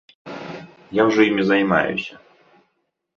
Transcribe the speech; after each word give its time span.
Я 0.99 1.05
ўжо 1.09 1.21
імі 1.31 1.43
займаюся. 1.49 2.13